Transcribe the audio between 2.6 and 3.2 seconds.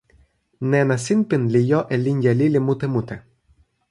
mute mute.